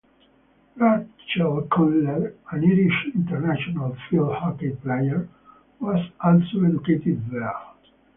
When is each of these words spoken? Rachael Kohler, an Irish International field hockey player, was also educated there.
Rachael 0.77 1.67
Kohler, 1.69 2.33
an 2.49 2.65
Irish 2.65 3.11
International 3.13 3.95
field 4.09 4.33
hockey 4.33 4.71
player, 4.81 5.29
was 5.79 6.01
also 6.19 6.63
educated 6.65 7.23
there. 7.29 7.53